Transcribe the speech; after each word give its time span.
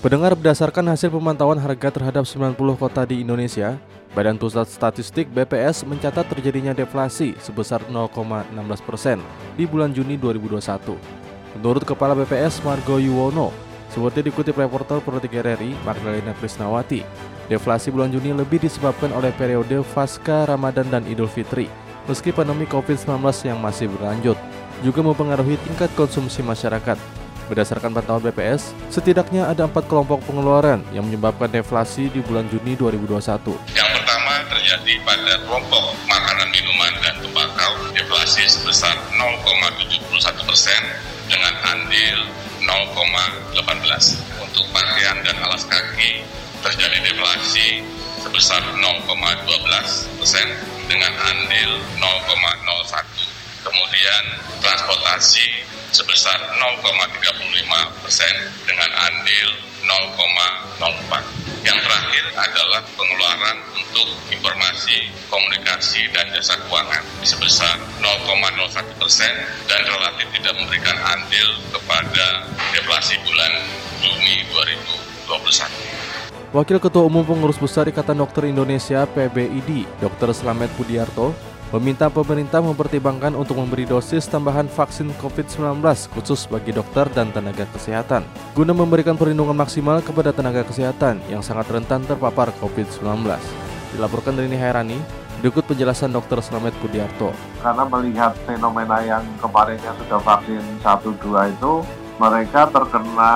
Pendengar 0.00 0.32
berdasarkan 0.32 0.96
hasil 0.96 1.12
pemantauan 1.12 1.60
harga 1.60 1.92
terhadap 1.92 2.24
90 2.24 2.56
kota 2.56 3.04
di 3.04 3.20
Indonesia, 3.20 3.76
Badan 4.16 4.40
Pusat 4.40 4.72
Statistik 4.72 5.28
BPS 5.28 5.84
mencatat 5.84 6.24
terjadinya 6.24 6.72
deflasi 6.72 7.36
sebesar 7.36 7.84
0,16 7.84 8.48
persen 8.80 9.20
di 9.60 9.68
bulan 9.68 9.92
Juni 9.92 10.16
2021. 10.16 10.96
Menurut 11.60 11.84
Kepala 11.84 12.16
BPS 12.16 12.64
Margo 12.64 12.96
Yuwono, 12.96 13.52
seperti 13.92 14.24
dikutip 14.24 14.56
reporter 14.56 15.04
Pro 15.04 15.20
3 15.20 15.28
RRI 15.28 15.76
Magdalena 15.84 16.32
Krisnawati, 16.32 17.04
deflasi 17.52 17.92
bulan 17.92 18.08
Juni 18.08 18.32
lebih 18.32 18.56
disebabkan 18.56 19.12
oleh 19.12 19.36
periode 19.36 19.84
pasca 19.92 20.48
Ramadan 20.48 20.88
dan 20.88 21.04
Idul 21.12 21.28
Fitri, 21.28 21.68
meski 22.08 22.32
pandemi 22.32 22.64
COVID-19 22.64 23.20
yang 23.44 23.60
masih 23.60 23.92
berlanjut, 23.92 24.40
juga 24.80 25.04
mempengaruhi 25.04 25.60
tingkat 25.60 25.92
konsumsi 25.92 26.40
masyarakat. 26.40 27.19
Berdasarkan 27.50 27.90
pantauan 27.90 28.22
BPS, 28.22 28.70
setidaknya 28.94 29.50
ada 29.50 29.66
empat 29.66 29.90
kelompok 29.90 30.22
pengeluaran 30.22 30.86
yang 30.94 31.02
menyebabkan 31.02 31.50
deflasi 31.50 32.06
di 32.06 32.22
bulan 32.22 32.46
Juni 32.46 32.78
2021. 32.78 33.74
Yang 33.74 33.90
pertama 33.90 34.38
terjadi 34.54 34.94
pada 35.02 35.34
kelompok 35.42 35.98
makanan, 36.06 36.46
minuman, 36.54 36.94
dan 37.02 37.18
tembakau 37.18 37.90
deflasi 37.90 38.46
sebesar 38.46 38.94
0,71 39.18 40.46
persen 40.46 40.78
dengan 41.26 41.50
andil 41.74 42.22
0,18. 42.62 43.58
Untuk 44.38 44.70
pakaian 44.70 45.18
dan 45.26 45.34
alas 45.42 45.66
kaki 45.66 46.22
terjadi 46.62 47.02
deflasi 47.02 47.82
sebesar 48.22 48.62
0,12 48.78 49.10
persen 50.22 50.46
dengan 50.86 51.10
andil 51.18 51.82
0,01. 51.98 52.69
Kemudian 53.70 54.22
transportasi 54.58 55.46
sebesar 55.94 56.34
0,35 56.58 58.02
persen 58.02 58.34
dengan 58.66 58.90
andil 58.90 59.48
0,04. 59.86 61.62
Yang 61.62 61.78
terakhir 61.86 62.24
adalah 62.34 62.82
pengeluaran 62.98 63.56
untuk 63.78 64.08
informasi, 64.32 65.06
komunikasi, 65.30 66.08
dan 66.10 66.26
jasa 66.34 66.56
keuangan 66.66 67.04
sebesar 67.22 67.78
0,01 68.02 68.90
persen 68.98 69.32
dan 69.70 69.82
relatif 69.86 70.26
tidak 70.34 70.54
memberikan 70.56 70.96
andil 71.14 71.48
kepada 71.70 72.50
deflasi 72.74 73.22
bulan 73.22 73.52
Juni 74.02 74.46
2021. 75.30 76.10
Wakil 76.50 76.82
Ketua 76.82 77.06
Umum 77.06 77.22
Pengurus 77.22 77.62
Besar 77.62 77.86
Ikatan 77.86 78.18
Dokter 78.18 78.50
Indonesia 78.50 79.06
PBID, 79.06 79.86
Dr. 80.02 80.34
Slamet 80.34 80.72
Budiarto, 80.74 81.30
meminta 81.70 82.10
pemerintah 82.10 82.58
mempertimbangkan 82.58 83.38
untuk 83.38 83.62
memberi 83.62 83.86
dosis 83.86 84.26
tambahan 84.26 84.66
vaksin 84.66 85.14
COVID-19 85.22 85.78
khusus 86.10 86.50
bagi 86.50 86.74
dokter 86.74 87.06
dan 87.14 87.30
tenaga 87.30 87.62
kesehatan, 87.70 88.26
guna 88.58 88.74
memberikan 88.74 89.14
perlindungan 89.14 89.54
maksimal 89.54 90.02
kepada 90.02 90.34
tenaga 90.34 90.66
kesehatan 90.66 91.22
yang 91.30 91.46
sangat 91.46 91.70
rentan 91.70 92.02
terpapar 92.02 92.50
COVID-19. 92.58 93.22
Dilaporkan 93.94 94.34
dari 94.34 94.50
Hairani, 94.58 94.98
berikut 95.38 95.62
penjelasan 95.70 96.10
Dr. 96.10 96.42
Slamet 96.42 96.74
Budiarto. 96.82 97.30
karena 97.62 97.84
melihat 97.86 98.32
fenomena 98.44 99.00
yang 99.06 99.24
kemarin 99.38 99.78
yang 99.80 99.96
sudah 100.04 100.20
vaksin 100.20 100.62
1-2 100.82 101.54
itu 101.54 101.72
mereka 102.20 102.68
terkena 102.68 103.32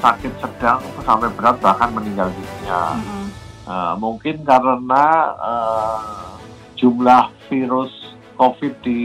sakit 0.00 0.32
sedang 0.40 0.80
sampai 1.04 1.28
berat 1.36 1.60
bahkan 1.60 1.92
meninggal 1.92 2.32
dunia. 2.32 2.96
Nah, 3.68 3.94
mungkin 4.00 4.40
karena 4.40 5.04
eh, 5.36 6.31
jumlah 6.82 7.30
virus 7.46 7.94
COVID 8.34 8.74
di 8.82 9.02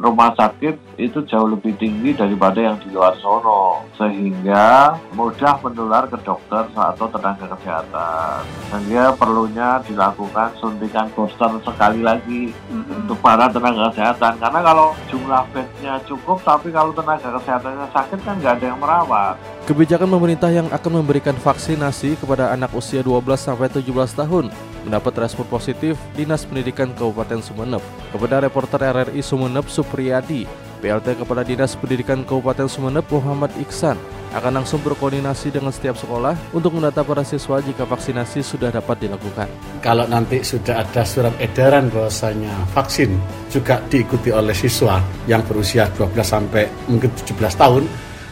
rumah 0.00 0.32
sakit 0.32 0.96
itu 0.96 1.20
jauh 1.28 1.48
lebih 1.48 1.76
tinggi 1.76 2.16
daripada 2.16 2.56
yang 2.56 2.76
di 2.80 2.88
luar 2.88 3.12
sono 3.20 3.84
sehingga 4.00 4.96
mudah 5.12 5.60
menular 5.60 6.08
ke 6.08 6.16
dokter 6.24 6.68
atau 6.72 7.06
tenaga 7.12 7.52
kesehatan. 7.56 8.40
Sehingga 8.72 9.12
perlunya 9.16 9.84
dilakukan 9.84 10.56
suntikan 10.56 11.08
booster 11.12 11.52
sekali 11.64 12.00
lagi 12.00 12.52
untuk 12.72 13.20
para 13.20 13.52
tenaga 13.52 13.92
kesehatan. 13.92 14.40
Karena 14.40 14.60
kalau 14.64 14.96
jumlah 15.12 15.42
bednya 15.52 16.00
cukup 16.08 16.40
tapi 16.44 16.72
kalau 16.72 16.96
tenaga 16.96 17.36
kesehatannya 17.36 17.88
sakit 17.92 18.18
kan 18.24 18.34
nggak 18.40 18.54
ada 18.60 18.66
yang 18.72 18.80
merawat. 18.80 19.34
Kebijakan 19.68 20.08
pemerintah 20.08 20.48
yang 20.48 20.68
akan 20.72 20.92
memberikan 21.04 21.36
vaksinasi 21.36 22.16
kepada 22.16 22.56
anak 22.56 22.72
usia 22.72 23.04
12 23.04 23.36
sampai 23.36 23.68
17 23.68 23.84
tahun 24.16 24.48
mendapat 24.82 25.16
respon 25.26 25.46
positif 25.46 25.98
Dinas 26.16 26.44
Pendidikan 26.48 26.92
Kabupaten 26.96 27.40
Sumeneb. 27.44 27.82
Kepada 28.10 28.40
reporter 28.44 28.80
RRI 28.80 29.20
Sumeneb 29.20 29.68
Supriyadi, 29.68 30.44
PLT 30.80 31.20
Kepala 31.20 31.44
Dinas 31.44 31.76
Pendidikan 31.76 32.24
Kabupaten 32.24 32.66
Sumeneb 32.66 33.04
Muhammad 33.12 33.52
Iksan 33.60 34.00
akan 34.30 34.62
langsung 34.62 34.78
berkoordinasi 34.86 35.50
dengan 35.50 35.74
setiap 35.74 35.98
sekolah 35.98 36.38
untuk 36.54 36.78
mendata 36.78 37.02
para 37.02 37.26
siswa 37.26 37.58
jika 37.58 37.82
vaksinasi 37.82 38.46
sudah 38.46 38.70
dapat 38.70 39.02
dilakukan. 39.02 39.50
kalau 39.82 40.06
nanti 40.06 40.44
sudah 40.46 40.86
ada 40.86 41.02
surat 41.02 41.34
edaran 41.42 41.90
bahwasanya 41.90 42.52
vaksin 42.70 43.18
juga 43.50 43.82
diikuti 43.90 44.30
oleh 44.30 44.54
siswa 44.54 45.02
yang 45.26 45.42
berusia 45.42 45.90
12 45.98 46.14
sampai 46.22 46.70
mungkin 46.86 47.10
17 47.10 47.34
tahun, 47.58 47.82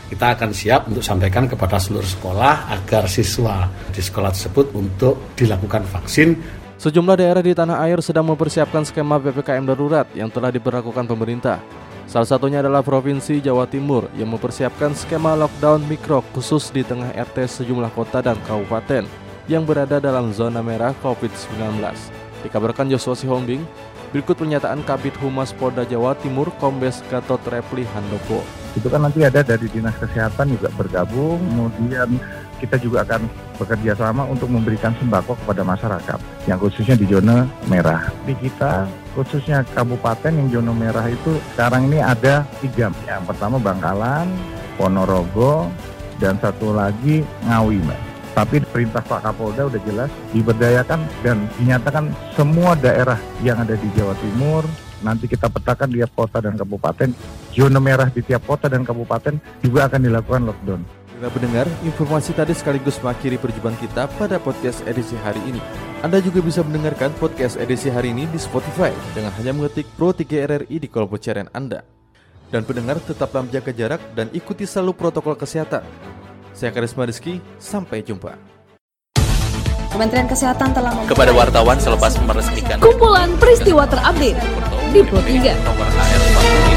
kita 0.09 0.35
akan 0.35 0.51
siap 0.57 0.89
untuk 0.89 1.05
sampaikan 1.05 1.45
kepada 1.45 1.77
seluruh 1.77 2.09
sekolah 2.09 2.73
agar 2.73 3.05
siswa 3.07 3.69
di 3.93 4.01
sekolah 4.01 4.33
tersebut 4.33 4.73
untuk 4.73 5.37
dilakukan 5.37 5.85
vaksin 5.85 6.37
Sejumlah 6.79 7.19
daerah 7.19 7.43
di 7.43 7.51
tanah 7.59 7.83
air 7.91 7.99
sedang 7.99 8.23
mempersiapkan 8.31 8.87
skema 8.87 9.19
PPKM 9.19 9.67
darurat 9.67 10.07
yang 10.15 10.31
telah 10.31 10.55
diberlakukan 10.55 11.11
pemerintah. 11.11 11.59
Salah 12.07 12.31
satunya 12.31 12.63
adalah 12.63 12.87
Provinsi 12.87 13.43
Jawa 13.43 13.67
Timur 13.67 14.07
yang 14.15 14.31
mempersiapkan 14.31 14.95
skema 14.95 15.35
lockdown 15.35 15.83
mikro 15.91 16.23
khusus 16.31 16.71
di 16.71 16.87
tengah 16.87 17.11
RT 17.19 17.51
sejumlah 17.51 17.91
kota 17.99 18.23
dan 18.23 18.39
kabupaten 18.47 19.11
yang 19.51 19.67
berada 19.67 19.99
dalam 19.99 20.31
zona 20.31 20.63
merah 20.63 20.95
COVID-19. 21.03 21.83
Dikabarkan 22.47 22.87
Joshua 22.87 23.19
Sihombing, 23.19 23.67
berikut 24.15 24.39
pernyataan 24.39 24.81
Kabit 24.87 25.15
Humas 25.21 25.53
Polda 25.53 25.85
Jawa 25.85 26.17
Timur 26.19 26.49
Kombes 26.57 27.05
Gatot 27.13 27.41
Repli 27.51 27.85
Handoko. 27.93 28.41
itu 28.77 28.87
kan 28.87 29.03
nanti 29.03 29.27
ada 29.27 29.43
dari 29.43 29.67
dinas 29.67 29.97
kesehatan 29.99 30.55
juga 30.55 30.71
bergabung 30.79 31.41
kemudian 31.43 32.15
kita 32.63 32.79
juga 32.79 33.03
akan 33.03 33.27
bekerja 33.59 33.99
sama 33.99 34.23
untuk 34.27 34.47
memberikan 34.51 34.95
sembako 35.03 35.35
kepada 35.43 35.67
masyarakat 35.67 36.19
yang 36.47 36.59
khususnya 36.63 36.95
di 36.95 37.07
zona 37.11 37.47
merah. 37.67 38.07
Di 38.23 38.39
kita 38.39 38.87
khususnya 39.19 39.67
kabupaten 39.75 40.31
yang 40.31 40.49
zona 40.51 40.73
merah 40.75 41.07
itu 41.11 41.43
sekarang 41.55 41.91
ini 41.91 41.99
ada 41.99 42.47
tiga. 42.63 42.91
Yang 43.07 43.23
pertama 43.35 43.59
Bangkalan 43.59 44.31
Ponorogo 44.79 45.67
dan 46.23 46.39
satu 46.39 46.71
lagi 46.71 47.27
Ngawi 47.47 47.83
mbak 47.83 48.08
tapi 48.39 48.63
perintah 48.63 49.03
Pak 49.03 49.27
Kapolda 49.27 49.67
udah 49.67 49.83
jelas 49.83 50.07
diberdayakan 50.31 51.03
dan 51.27 51.51
dinyatakan 51.59 52.15
semua 52.39 52.79
daerah 52.79 53.19
yang 53.43 53.59
ada 53.59 53.75
di 53.75 53.91
Jawa 53.99 54.15
Timur 54.23 54.63
nanti 55.03 55.27
kita 55.27 55.51
petakan 55.51 55.91
tiap 55.91 56.15
kota 56.15 56.39
dan 56.39 56.55
kabupaten 56.55 57.11
zona 57.51 57.83
merah 57.83 58.07
di 58.07 58.23
tiap 58.23 58.47
kota 58.47 58.71
dan 58.71 58.87
kabupaten 58.87 59.43
juga 59.59 59.91
akan 59.91 60.01
dilakukan 60.07 60.47
lockdown. 60.47 60.83
Bila 61.19 61.35
pendengar, 61.35 61.67
informasi 61.83 62.31
tadi 62.31 62.55
sekaligus 62.55 63.03
mengakhiri 63.03 63.43
perjumpaan 63.43 63.75
kita 63.83 64.07
pada 64.07 64.39
podcast 64.39 64.87
edisi 64.87 65.19
hari 65.19 65.43
ini. 65.51 65.59
Anda 66.07 66.23
juga 66.23 66.39
bisa 66.39 66.63
mendengarkan 66.63 67.11
podcast 67.19 67.59
edisi 67.59 67.91
hari 67.91 68.15
ini 68.15 68.31
di 68.31 68.39
Spotify 68.39 68.95
dengan 69.19 69.35
hanya 69.35 69.51
mengetik 69.51 69.91
Pro 69.99 70.15
3 70.15 70.23
RRI 70.47 70.79
di 70.79 70.87
kolom 70.87 71.11
pencarian 71.11 71.51
Anda. 71.51 71.83
Dan 72.55 72.63
pendengar 72.63 73.03
tetaplah 73.03 73.43
menjaga 73.43 73.75
jarak 73.75 73.99
dan 74.15 74.31
ikuti 74.31 74.63
selalu 74.63 74.95
protokol 74.95 75.35
kesehatan. 75.35 75.83
Saya 76.59 76.75
Karisma 76.75 77.07
Rizky, 77.07 77.39
sampai 77.63 78.03
jumpa. 78.03 78.35
Kementerian 79.95 80.27
Kesehatan 80.27 80.75
telah 80.75 80.91
Kepada 81.07 81.31
wartawan 81.31 81.79
selepas 81.79 82.19
meresmikan 82.27 82.83
Kumpulan 82.83 83.31
peristiwa 83.39 83.87
terupdate 83.87 84.43
di 84.91 85.01
Pro 85.07 85.23
3. 85.23 86.68